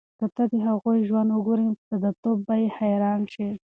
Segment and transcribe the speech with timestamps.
[0.19, 3.47] که ته د هغوی ژوند وګورې، نو په ساده توب به یې حیران شې.